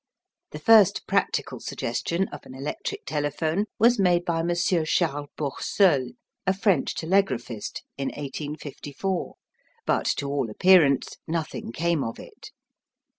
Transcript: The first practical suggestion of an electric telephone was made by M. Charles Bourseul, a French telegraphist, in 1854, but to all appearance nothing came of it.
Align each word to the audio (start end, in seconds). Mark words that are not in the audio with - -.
The 0.49 0.57
first 0.57 1.05
practical 1.05 1.59
suggestion 1.59 2.27
of 2.29 2.43
an 2.47 2.55
electric 2.55 3.05
telephone 3.05 3.65
was 3.77 3.99
made 3.99 4.25
by 4.25 4.39
M. 4.39 4.49
Charles 4.55 5.29
Bourseul, 5.37 6.13
a 6.47 6.53
French 6.55 6.95
telegraphist, 6.95 7.81
in 7.99 8.07
1854, 8.07 9.35
but 9.85 10.07
to 10.17 10.27
all 10.27 10.49
appearance 10.49 11.17
nothing 11.27 11.71
came 11.71 12.03
of 12.03 12.17
it. 12.17 12.49